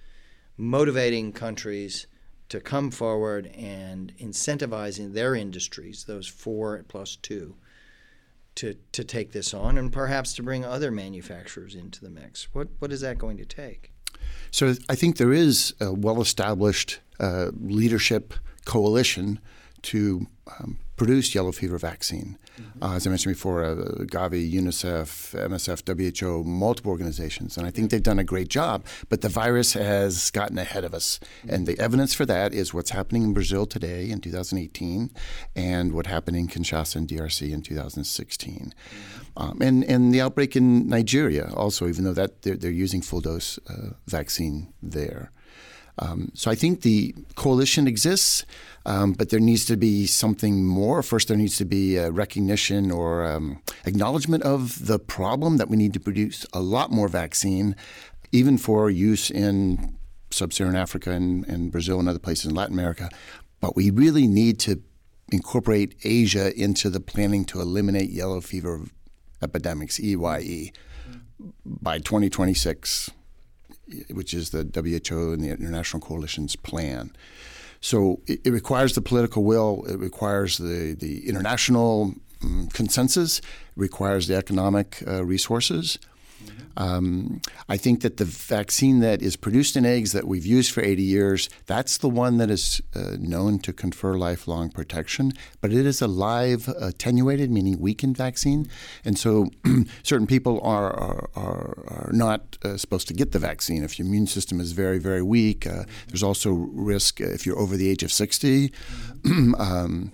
[0.58, 2.08] motivating countries
[2.49, 7.56] to come forward and incentivizing their industries, those four plus two,
[8.56, 12.47] to, to take this on and perhaps to bring other manufacturers into the mix?
[12.53, 13.91] What, what is that going to take?
[14.51, 18.34] So I think there is a well established uh, leadership
[18.65, 19.39] coalition
[19.84, 22.38] to um, produce yellow fever vaccine.
[22.58, 22.84] Mm-hmm.
[22.84, 23.75] Uh, as I mentioned before, uh,
[24.06, 28.86] Gavi, UNICEF, MSF, WHO, multiple organizations, and I think they've done a great job.
[29.10, 31.53] But the virus has gotten ahead of us, mm-hmm.
[31.53, 35.10] and the evidence for that is what's happening in Brazil today in 2018,
[35.56, 39.43] and what happened in Kinshasa and DRC in 2016, mm-hmm.
[39.43, 43.21] um, and and the outbreak in Nigeria also, even though that they're, they're using full
[43.21, 45.32] dose uh, vaccine there.
[45.99, 48.45] Um, so I think the coalition exists,
[48.86, 51.03] um, but there needs to be something more.
[51.03, 55.77] First, there needs to be a recognition or um, acknowledgement of the problem that we
[55.77, 57.75] need to produce a lot more vaccine,
[58.32, 59.95] even for use in
[60.32, 63.10] sub-Saharan Africa and, and Brazil and other places in Latin America.
[63.62, 64.82] But we really need to
[65.32, 68.82] incorporate Asia into the planning to eliminate yellow fever
[69.41, 70.71] epidemics, EYE,
[71.65, 73.12] by 2026
[74.10, 77.12] which is the WHO and the International Coalition's plan.
[77.82, 83.46] So it, it requires the political will, it requires the, the international um, consensus, it
[83.76, 86.00] requires the economic uh, resources.
[86.77, 90.81] Um, I think that the vaccine that is produced in eggs that we've used for
[90.81, 95.86] 80 years, that's the one that is uh, known to confer lifelong protection, but it
[95.86, 98.67] is a live attenuated, meaning weakened vaccine.
[99.05, 99.47] And so
[100.03, 103.83] certain people are, are, are, are not uh, supposed to get the vaccine.
[103.83, 107.77] If your immune system is very, very weak, uh, there's also risk if you're over
[107.77, 108.71] the age of 60.
[109.25, 110.12] um,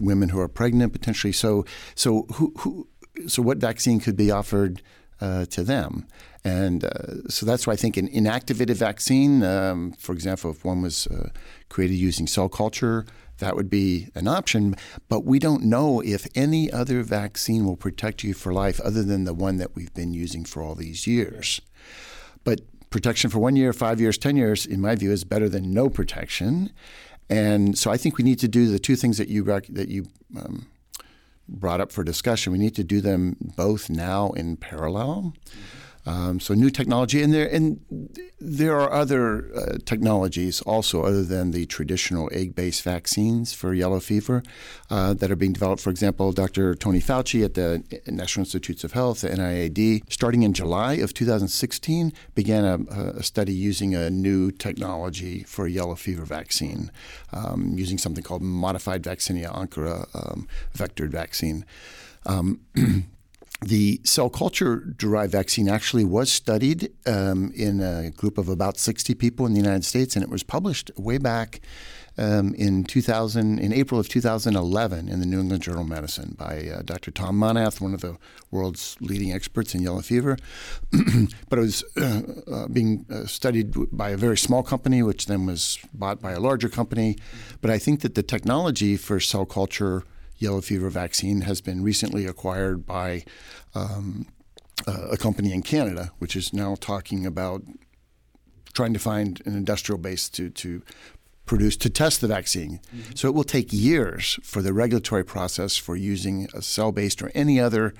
[0.00, 1.32] women who are pregnant potentially.
[1.32, 2.88] So, so who, who
[3.26, 4.82] so what vaccine could be offered
[5.20, 6.06] uh, to them.
[6.44, 10.82] And uh, so that's why I think an inactivated vaccine, um, for example, if one
[10.82, 11.30] was uh,
[11.68, 13.04] created using cell culture,
[13.38, 14.74] that would be an option.
[15.08, 19.24] But we don't know if any other vaccine will protect you for life other than
[19.24, 21.60] the one that we've been using for all these years.
[22.44, 25.72] But protection for one year, five years, 10 years, in my view, is better than
[25.72, 26.70] no protection.
[27.28, 30.06] And so I think we need to do the two things that you, that you
[30.36, 30.66] um,
[31.48, 32.52] brought up for discussion.
[32.52, 35.34] We need to do them both now in parallel.
[35.34, 35.77] Mm-hmm.
[36.08, 37.80] Um, so new technology, and there and
[38.40, 44.42] there are other uh, technologies also other than the traditional egg-based vaccines for yellow fever
[44.88, 45.82] uh, that are being developed.
[45.82, 46.74] For example, Dr.
[46.74, 52.14] Tony Fauci at the National Institutes of Health, the NIAID, starting in July of 2016,
[52.34, 52.78] began a,
[53.18, 56.90] a study using a new technology for a yellow fever vaccine,
[57.34, 61.66] um, using something called modified vaccinia ankara um, vectored vaccine.
[63.60, 69.14] The cell culture derived vaccine actually was studied um, in a group of about 60
[69.14, 71.60] people in the United States, and it was published way back
[72.18, 76.68] um, in 2000, in April of 2011, in the New England Journal of Medicine by
[76.68, 77.10] uh, Dr.
[77.10, 78.16] Tom Monath, one of the
[78.50, 80.36] world's leading experts in yellow fever.
[81.48, 85.46] but it was uh, uh, being uh, studied by a very small company, which then
[85.46, 87.16] was bought by a larger company.
[87.60, 90.04] But I think that the technology for cell culture
[90.38, 93.24] yellow fever vaccine has been recently acquired by
[93.74, 94.26] um,
[94.86, 97.62] uh, a company in Canada, which is now talking about
[98.72, 100.82] trying to find an industrial base to, to
[101.46, 102.78] produce to test the vaccine.
[102.94, 103.12] Mm-hmm.
[103.16, 107.32] So it will take years for the regulatory process for using a cell based or
[107.34, 107.94] any other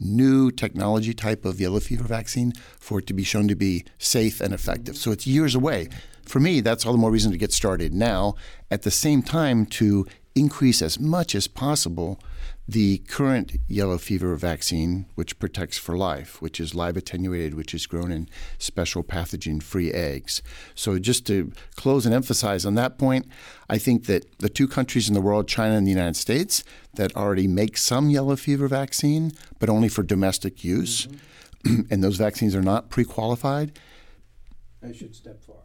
[0.00, 4.40] new technology type of yellow fever vaccine for it to be shown to be safe
[4.40, 4.96] and effective.
[4.96, 5.88] So it's years away.
[6.26, 8.34] For me, that's all the more reason to get started now.
[8.70, 12.20] At the same time, to increase as much as possible
[12.66, 17.86] the current yellow fever vaccine, which protects for life, which is live attenuated, which is
[17.86, 18.26] grown in
[18.58, 20.42] special pathogen free eggs.
[20.74, 23.26] So, just to close and emphasize on that point,
[23.68, 27.14] I think that the two countries in the world, China and the United States, that
[27.14, 31.82] already make some yellow fever vaccine, but only for domestic use, mm-hmm.
[31.90, 33.78] and those vaccines are not pre qualified.
[34.80, 35.64] They should step forward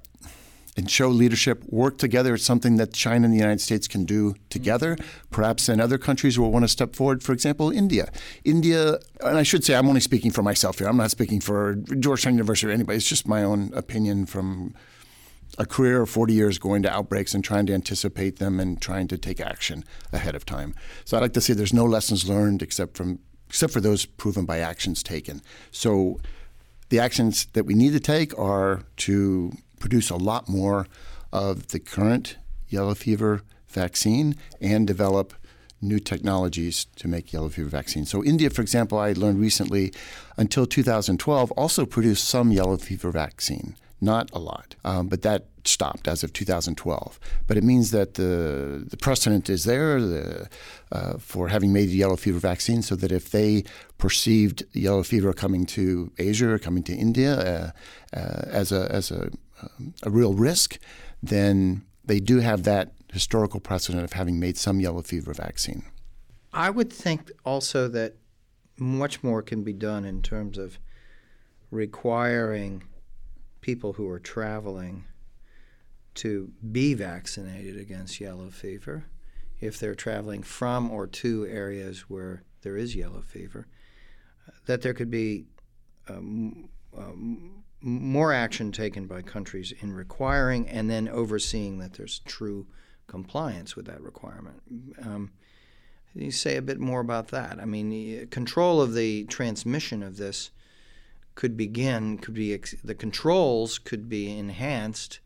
[0.79, 2.33] and show leadership, work together.
[2.33, 4.97] It's something that China and the United States can do together.
[5.29, 7.21] Perhaps in other countries will want to step forward.
[7.21, 8.09] For example, India.
[8.45, 10.87] India, and I should say I'm only speaking for myself here.
[10.87, 12.95] I'm not speaking for Georgetown University or anybody.
[12.95, 14.73] It's just my own opinion from
[15.57, 19.09] a career of 40 years going to outbreaks and trying to anticipate them and trying
[19.09, 20.73] to take action ahead of time.
[21.03, 24.45] So I like to say there's no lessons learned except from except for those proven
[24.45, 25.41] by actions taken.
[25.71, 26.19] So
[26.89, 30.87] the actions that we need to take are to produce a lot more
[31.31, 32.37] of the current
[32.67, 35.33] yellow fever vaccine and develop
[35.81, 38.09] new technologies to make yellow fever vaccines.
[38.09, 39.93] So, India, for example, I learned recently,
[40.37, 43.75] until 2012, also produced some yellow fever vaccine.
[44.01, 47.19] Not a lot, um, but that stopped as of 2012.
[47.47, 50.49] But it means that the, the precedent is there the,
[50.91, 53.65] uh, for having made yellow fever vaccine so that if they
[53.97, 57.73] perceived yellow fever coming to Asia or coming to India
[58.13, 59.31] uh, uh, as, a, as a
[60.03, 60.79] a real risk,
[61.21, 65.83] then they do have that historical precedent of having made some yellow fever vaccine.
[66.53, 68.15] I would think also that
[68.77, 70.79] much more can be done in terms of
[71.71, 72.83] requiring
[73.61, 75.05] people who are traveling
[76.15, 79.05] to be vaccinated against yellow fever
[79.61, 83.67] if they're traveling from or to areas where there is yellow fever,
[84.65, 85.45] that there could be
[86.07, 92.67] um, um, more action taken by countries in requiring and then overseeing that there's true
[93.07, 94.61] compliance with that requirement.
[95.01, 95.31] Um,
[96.13, 97.59] you say a bit more about that?
[97.59, 100.51] I mean, control of the transmission of this
[101.35, 105.19] could begin, could be the controls could be enhanced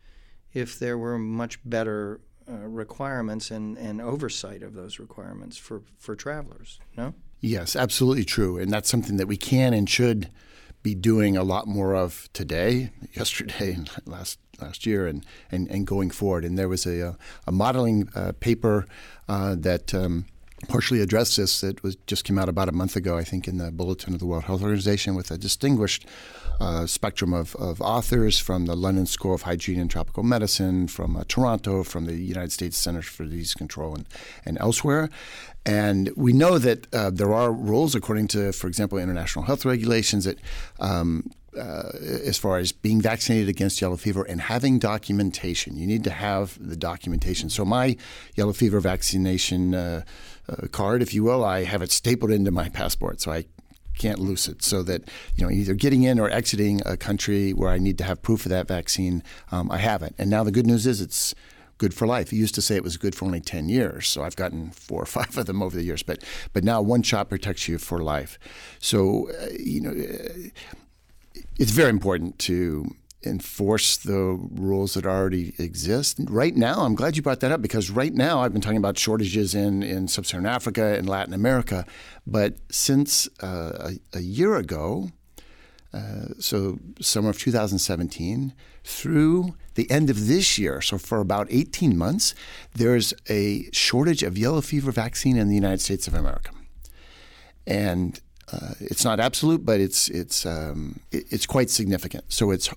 [0.54, 6.16] if there were much better uh, requirements and, and oversight of those requirements for, for
[6.16, 6.80] travelers.
[6.96, 7.14] No.
[7.40, 10.30] Yes, absolutely true, and that's something that we can and should
[10.84, 16.12] be doing a lot more of today, yesterday, last last year, and, and, and going
[16.12, 16.46] forward.
[16.46, 17.18] And there was a,
[17.48, 18.86] a modeling uh, paper
[19.28, 20.26] uh, that um,
[20.68, 23.58] partially addressed this that was just came out about a month ago, I think, in
[23.58, 26.06] the Bulletin of the World Health Organization with a distinguished
[26.60, 31.16] uh, spectrum of, of authors from the London School of Hygiene and Tropical Medicine, from
[31.16, 34.06] uh, Toronto, from the United States Centers for Disease Control, and,
[34.46, 35.10] and elsewhere.
[35.66, 40.26] And we know that uh, there are rules, according to, for example, international health regulations,
[40.26, 40.38] that
[40.80, 41.92] um, uh,
[42.26, 45.78] as far as being vaccinated against yellow fever and having documentation.
[45.78, 47.50] You need to have the documentation.
[47.50, 47.96] So, my
[48.36, 50.04] yellow fever vaccination uh,
[50.50, 53.22] uh, card, if you will, I have it stapled into my passport.
[53.22, 53.46] So, I
[53.98, 55.04] can't lose it so that
[55.36, 58.46] you know either getting in or exiting a country where I need to have proof
[58.46, 60.16] of that vaccine, um, I have it.
[60.18, 61.36] And now the good news is it's
[61.78, 62.30] good for life.
[62.30, 64.08] He used to say it was good for only 10 years.
[64.08, 66.04] So I've gotten four or five of them over the years.
[66.04, 68.40] But, but now one shot protects you for life.
[68.80, 70.50] So, uh, you know, uh,
[71.60, 76.20] it's very important to enforce the rules that already exist.
[76.30, 78.98] Right now, I'm glad you brought that up because right now I've been talking about
[78.98, 81.86] shortages in, in sub Saharan Africa and Latin America.
[82.26, 85.10] But since uh, a, a, year ago,
[85.94, 91.98] uh, so summer of 2017 through the end of this year, so for about 18
[91.98, 92.34] months,
[92.76, 96.52] there's a shortage of yellow fever vaccine in the United States of America.
[97.66, 98.20] And
[98.52, 102.26] uh, it's not absolute, but it's it's um, it, it's quite significant.
[102.28, 102.70] So it's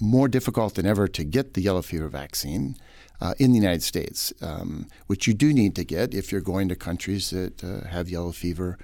[0.00, 2.76] more difficult than ever to get the yellow fever vaccine
[3.20, 6.68] uh, in the United States, um, which you do need to get if you're going
[6.68, 8.78] to countries that uh, have yellow fever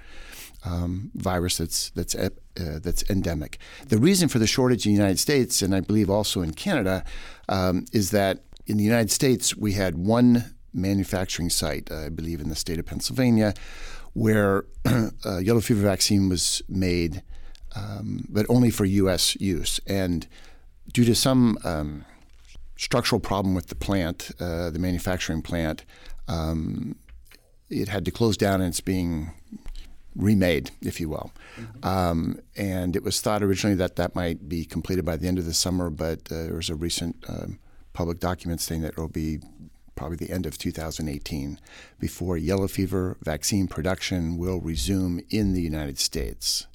[0.65, 3.59] um, virus that's that's uh, that's endemic.
[3.87, 7.03] The reason for the shortage in the United States, and I believe also in Canada,
[7.47, 12.49] um, is that in the United States we had one manufacturing site, I believe in
[12.49, 13.53] the state of Pennsylvania,
[14.13, 14.65] where
[15.25, 17.21] uh, yellow fever vaccine was made,
[17.75, 19.35] um, but only for U.S.
[19.39, 20.27] use, and
[20.95, 22.05] due to some um,
[22.77, 25.83] structural problem with the plant, uh, the manufacturing plant.
[26.29, 26.95] Um,
[27.69, 29.31] it had to close down and it's being
[30.15, 31.33] remade, if you will.
[31.59, 31.85] Mm-hmm.
[31.85, 35.45] Um, and it was thought originally that that might be completed by the end of
[35.45, 37.59] the summer, but uh, there was a recent um,
[37.91, 39.39] public document saying that it will be
[39.95, 41.59] probably the end of 2018
[41.99, 46.67] before yellow fever vaccine production will resume in the United States.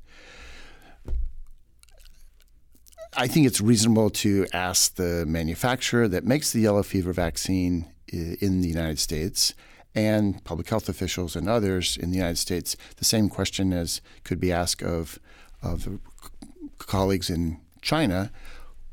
[3.17, 8.61] I think it's reasonable to ask the manufacturer that makes the yellow fever vaccine in
[8.61, 9.53] the United States
[9.97, 14.39] and public health officials and others in the United States the same question as could
[14.39, 15.19] be asked of
[15.63, 15.99] of
[16.79, 18.31] colleagues in China.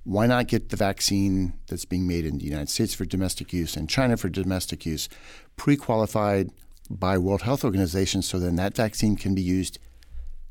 [0.03, 3.75] Why not get the vaccine that's being made in the United States for domestic use
[3.75, 5.09] and China for domestic use
[5.57, 6.49] pre-qualified
[6.89, 9.77] by World Health Organization so then that vaccine can be used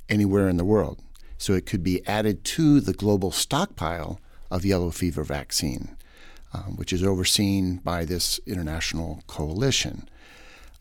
[0.08, 1.02] anywhere in the world.
[1.38, 4.20] So it could be added to the global stockpile
[4.50, 5.96] of yellow fever vaccine,
[6.52, 10.08] um, which is overseen by this international coalition,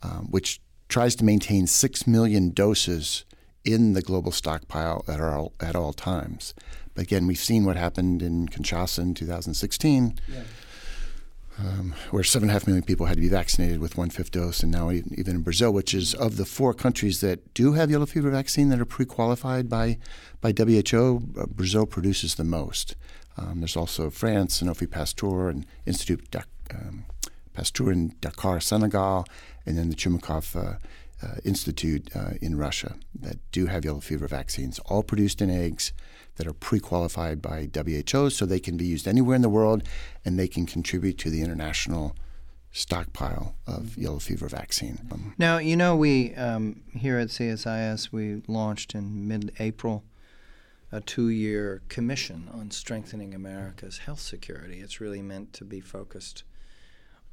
[0.02, 3.26] um, which tries to maintain 6 million doses
[3.64, 6.54] in the global stockpile at all, at all times.
[6.94, 10.20] But again, we've seen what happened in Kinshasa in 2016.
[10.28, 10.44] Yeah
[11.58, 14.32] um, where seven and a half million people had to be vaccinated with one fifth
[14.32, 17.90] dose, and now even in Brazil, which is of the four countries that do have
[17.90, 19.98] yellow fever vaccine that are pre-qualified by
[20.42, 22.96] by WHO, uh, Brazil produces the most.
[23.38, 26.36] Um, there's also France, Sanofi Pasteur, and Institute
[26.72, 27.06] um,
[27.54, 29.26] Pasteur in Dakar, Senegal,
[29.66, 30.78] and then the Chumakov uh,
[31.26, 35.94] uh, Institute uh, in Russia that do have yellow fever vaccines, all produced in eggs
[36.36, 39.84] that are pre-qualified by WHO, so they can be used anywhere in the world,
[40.24, 42.16] and they can contribute to the international
[42.72, 45.00] stockpile of yellow fever vaccine.
[45.10, 50.04] Um, now, you know, we um, here at CSIS we launched in mid-April
[50.92, 54.82] a two-year commission on strengthening America's health security.
[54.82, 56.44] It's really meant to be focused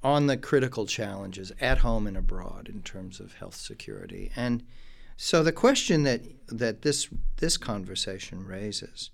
[0.02, 4.64] on the critical challenges at home and abroad in terms of health security and
[5.16, 9.10] so the question that that this this conversation raises,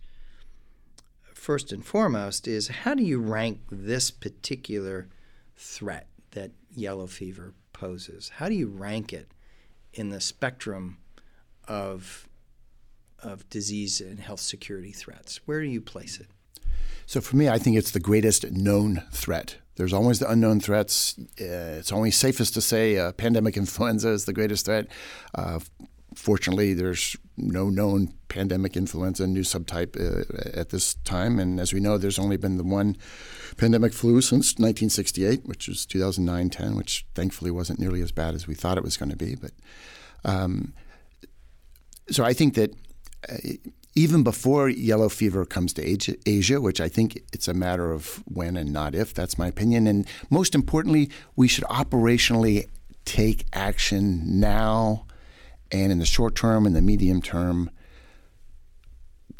[1.34, 5.08] first and foremost, is how do you rank this particular
[5.56, 8.30] threat that yellow fever poses?
[8.36, 9.30] How do you rank it
[9.92, 10.98] in the spectrum
[11.66, 12.28] of
[13.22, 15.40] of disease and health security threats?
[15.46, 16.28] Where do you place it?
[17.06, 19.56] So for me, I think it's the greatest known threat.
[19.78, 21.14] There's always the unknown threats.
[21.40, 24.88] Uh, it's only safest to say uh, pandemic influenza is the greatest threat.
[25.34, 25.60] Uh,
[26.18, 31.38] Fortunately, there's no known pandemic influenza new subtype uh, at this time.
[31.38, 32.96] And as we know, there's only been the one
[33.56, 38.48] pandemic flu since 1968, which was 2009 10, which thankfully wasn't nearly as bad as
[38.48, 39.36] we thought it was going to be.
[39.36, 39.52] But
[40.24, 40.72] um,
[42.10, 42.74] so I think that.
[43.98, 45.82] Even before yellow fever comes to
[46.24, 49.88] Asia, which I think it's a matter of when and not if, that's my opinion.
[49.88, 52.68] And most importantly, we should operationally
[53.04, 55.04] take action now
[55.72, 57.70] and in the short term and the medium term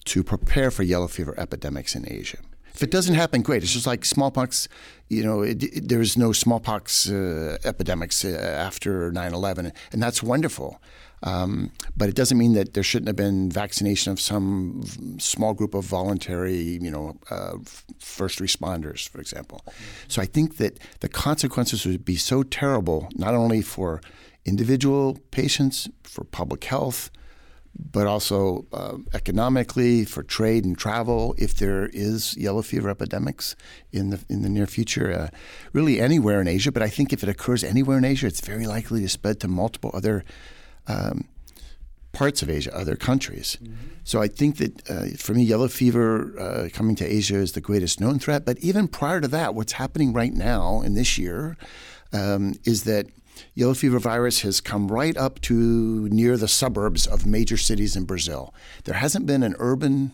[0.07, 2.39] to prepare for yellow fever epidemics in Asia.
[2.75, 3.63] If it doesn't happen, great.
[3.63, 4.67] It's just like smallpox.
[5.09, 8.31] You know, it, it, there's no smallpox uh, epidemics uh,
[8.69, 10.81] after 9/11, and that's wonderful.
[11.23, 14.83] Um, but it doesn't mean that there shouldn't have been vaccination of some
[15.19, 17.55] small group of voluntary, you know, uh,
[17.99, 19.65] first responders, for example.
[20.07, 24.01] So I think that the consequences would be so terrible, not only for
[24.45, 27.11] individual patients, for public health,
[27.79, 31.35] but also uh, economically for trade and travel.
[31.39, 33.55] If there is yellow fever epidemics
[33.93, 35.29] in the in the near future, uh,
[35.73, 36.73] really anywhere in Asia.
[36.73, 39.49] But I think if it occurs anywhere in Asia, it's very likely to spread to
[39.49, 40.25] multiple other.
[40.89, 41.29] Um,
[42.13, 43.59] parts of Asia, other countries.
[43.63, 43.75] Mm-hmm.
[44.05, 47.61] So I think that uh, for me, yellow fever uh, coming to Asia is the
[47.61, 48.45] greatest known threat.
[48.45, 51.57] But even prior to that, what's happening right now in this year
[52.13, 53.07] um, is that
[53.55, 58.05] yellow fever virus has come right up to near the suburbs of major cities in
[58.05, 58.55] Brazil.
[58.85, 60.13] There hasn't been an urban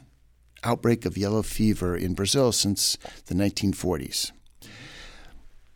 [0.63, 2.97] outbreak of yellow fever in Brazil since
[3.27, 4.33] the 1940s.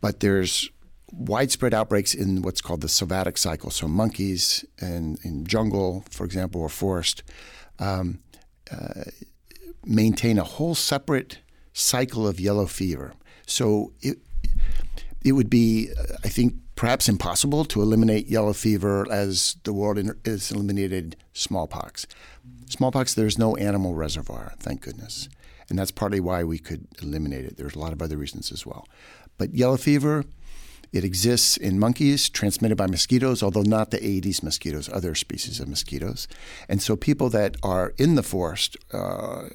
[0.01, 0.69] But there's
[1.11, 3.69] widespread outbreaks in what's called the sylvatic cycle.
[3.71, 7.23] So monkeys and in jungle, for example, or forest,
[7.79, 8.19] um,
[8.71, 9.05] uh,
[9.85, 11.39] maintain a whole separate
[11.73, 13.13] cycle of yellow fever.
[13.45, 14.19] So it,
[15.23, 15.89] it would be,
[16.23, 22.07] I think, perhaps impossible to eliminate yellow fever as the world has eliminated smallpox.
[22.69, 25.27] Smallpox, there's no animal reservoir, thank goodness.
[25.69, 27.57] And that's partly why we could eliminate it.
[27.57, 28.87] There's a lot of other reasons as well.
[29.37, 30.23] But yellow fever,
[30.91, 35.67] it exists in monkeys transmitted by mosquitoes, although not the Aedes mosquitoes, other species of
[35.67, 36.27] mosquitoes.
[36.67, 39.49] And so people that are in the forest uh,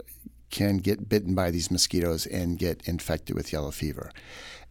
[0.50, 4.12] can get bitten by these mosquitoes and get infected with yellow fever.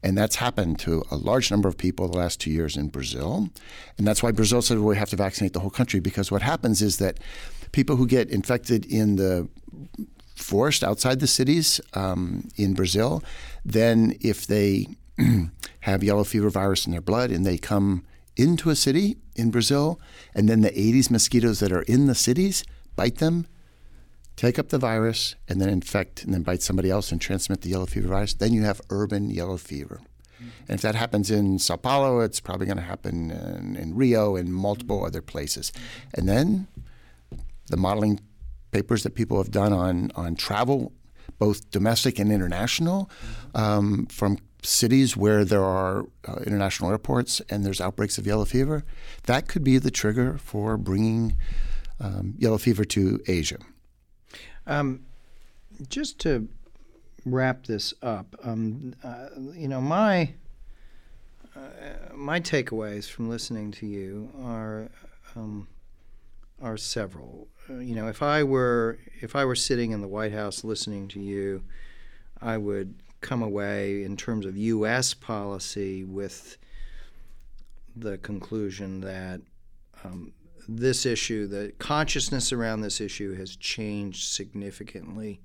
[0.02, 3.50] And that's happened to a large number of people the last two years in Brazil.
[3.98, 6.82] And that's why Brazil said we have to vaccinate the whole country because what happens
[6.82, 7.20] is that
[7.72, 9.48] people who get infected in the
[10.36, 13.24] forest outside the cities um, in Brazil,
[13.64, 14.88] then if they
[15.82, 18.06] have yellow fever virus in their blood and they come
[18.36, 20.00] into a city in Brazil,
[20.34, 22.64] and then the Aedes mosquitoes that are in the cities
[22.96, 23.48] bite them,
[24.36, 27.70] take up the virus and then infect and then bite somebody else and transmit the
[27.70, 30.02] yellow fever virus, then you have urban yellow fever.
[30.36, 30.50] Mm-hmm.
[30.68, 34.36] And if that happens in Sao Paulo, it's probably going to happen in, in, Rio
[34.36, 35.08] and multiple mm-hmm.
[35.08, 35.72] other places.
[36.14, 36.68] And then
[37.68, 38.20] the modeling
[38.72, 40.92] papers that people have done on, on travel,
[41.38, 43.10] both domestic and international,
[43.54, 43.58] mm-hmm.
[43.58, 48.84] um, from cities where there are uh, international airports and there's outbreaks of yellow fever,
[49.24, 51.36] that could be the trigger for bringing
[52.00, 53.58] um, yellow fever to Asia.
[54.66, 55.06] Um,
[55.90, 56.48] just to
[57.26, 60.34] wrap this up, um, uh, you know, my
[61.56, 61.60] uh,
[62.16, 64.90] my takeaways from listening to you are
[65.36, 65.68] um,
[66.62, 67.48] are several.
[67.70, 71.08] Uh, you know, if I were if I were sitting in the White House listening
[71.10, 71.64] to you,
[72.42, 75.14] I would come away in terms of U.S.
[75.14, 76.58] policy with
[77.96, 79.42] the conclusion that
[80.04, 80.34] um,
[80.68, 85.42] this issue, the consciousness around this issue, has changed significantly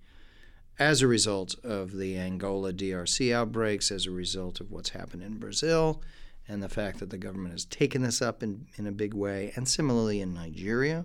[0.78, 5.38] as a result of the Angola DRC outbreaks, as a result of what's happened in
[5.38, 6.02] Brazil,
[6.46, 9.52] and the fact that the government has taken this up in, in a big way,
[9.56, 11.04] and similarly in Nigeria.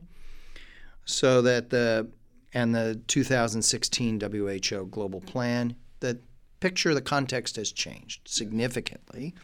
[1.05, 2.09] So that the
[2.53, 6.19] and the 2016 WHO global plan, the
[6.63, 9.35] picture, the context has changed significantly.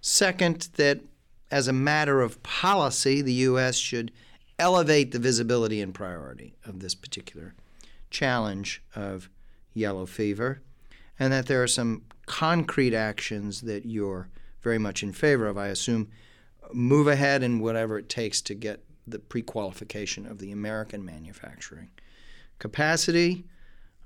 [0.00, 1.00] Second, that
[1.50, 3.76] as a matter of policy, the U.S.
[3.76, 4.12] should
[4.56, 7.54] elevate the visibility and priority of this particular
[8.08, 9.28] challenge of
[9.72, 10.62] yellow fever,
[11.18, 14.28] and that there are some concrete actions that you're
[14.62, 15.58] very much in favor of.
[15.58, 16.08] I assume
[16.72, 21.90] move ahead in whatever it takes to get the pre qualification of the American manufacturing
[22.60, 23.44] capacity.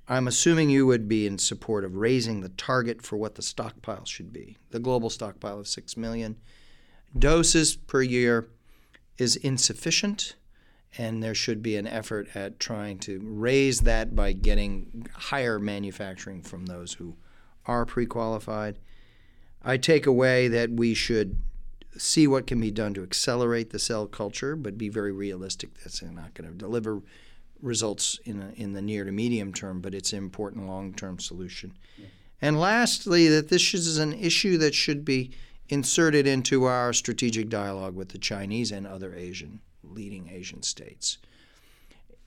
[0.09, 4.07] I'm assuming you would be in support of raising the target for what the stockpile
[4.07, 4.57] should be.
[4.71, 6.37] The global stockpile of 6 million
[7.17, 8.49] doses per year
[9.19, 10.37] is insufficient
[10.97, 16.43] and there should be an effort at trying to raise that by getting higher manufacturing
[16.43, 17.15] from those who
[17.67, 18.79] are pre qualified.
[19.63, 21.39] I take away that we should
[21.99, 25.75] see what can be done to accelerate the cell culture, but be very realistic.
[25.81, 27.03] That's not going to deliver
[27.61, 31.19] results in, a, in the near to medium term, but it's an important long term
[31.19, 31.73] solution.
[31.97, 32.07] Yeah.
[32.41, 35.33] And lastly, that this is an issue that should be
[35.69, 41.19] inserted into our strategic dialogue with the Chinese and other Asian leading Asian states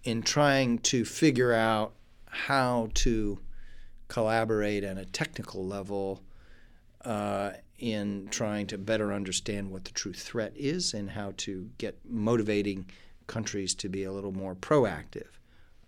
[0.03, 1.93] in trying to figure out
[2.27, 3.39] how to
[4.07, 6.21] collaborate at a technical level
[7.05, 11.97] uh, in trying to better understand what the true threat is and how to get
[12.07, 12.85] motivating
[13.27, 15.27] countries to be a little more proactive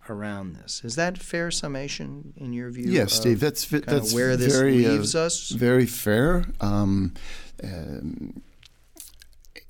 [0.08, 0.82] around this.
[0.84, 2.90] Is that fair summation in your view?
[2.90, 3.40] Yes, Steve.
[3.40, 5.50] That's that's where this very, uh, leaves uh, us.
[5.50, 6.44] Very fair.
[6.60, 7.14] Um,
[7.62, 8.42] um,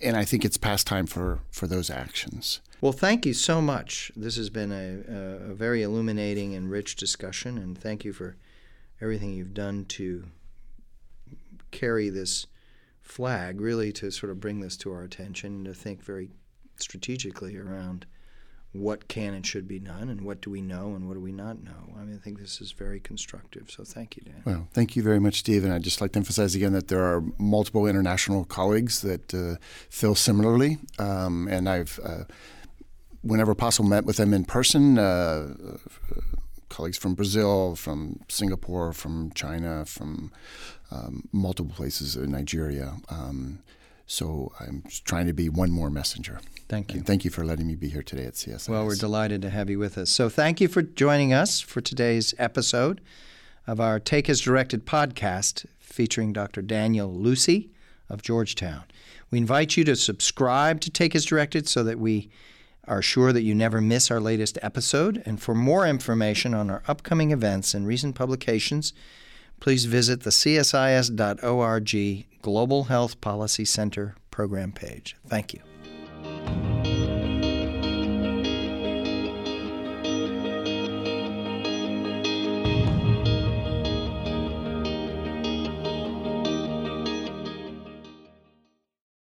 [0.01, 2.61] and I think it's past time for, for those actions.
[2.81, 4.13] Well, thank you so much.
[4.15, 8.37] This has been a, a, very illuminating and rich discussion, and thank you for
[9.01, 10.27] everything you've done to
[11.71, 12.47] carry this
[13.01, 16.31] flag, really to sort of bring this to our attention and to think very
[16.77, 18.07] strategically around
[18.75, 21.31] what can and should be done and what do we know and what do we
[21.31, 21.95] not know.
[21.97, 23.71] I mean, I think this is very constructive.
[23.71, 24.43] So thank you, Dan.
[24.45, 25.63] Well, thank you very much, Steve.
[25.63, 29.57] And I'd just like to emphasize again that there are multiple international colleagues that uh,
[29.89, 30.79] feel similarly.
[30.99, 32.25] Um, and I've, uh,
[33.23, 34.99] whenever possible, met with them in person.
[34.99, 35.79] Uh,
[36.69, 40.33] colleagues from Brazil, from Singapore, from China, from
[40.91, 42.97] um, multiple places in Nigeria.
[43.09, 43.61] Um,
[44.07, 46.41] so I'm trying to be one more messenger.
[46.69, 46.99] Thank you.
[46.99, 48.69] And thank you for letting me be here today at CSIS.
[48.69, 50.11] Well, we're delighted to have you with us.
[50.11, 53.01] So thank you for joining us for today's episode
[53.67, 56.63] of our Take as Directed podcast featuring Dr.
[56.63, 57.71] Daniel Lucey
[58.09, 58.85] of Georgetown.
[59.31, 62.31] We invite you to subscribe to Take as Directed so that we
[62.87, 65.23] are sure that you never miss our latest episode.
[65.25, 68.93] And for more information on our upcoming events and recent publications,
[69.61, 71.95] please visit the csis.org
[72.45, 75.17] Global Health Policy Center program page.
[75.27, 76.74] Thank you.